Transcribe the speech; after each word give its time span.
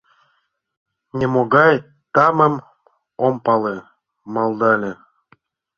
—Нимогай 1.17 1.75
тамым 2.13 2.53
ом 3.25 3.35
пале...— 3.45 3.75
малдале. 4.33 4.91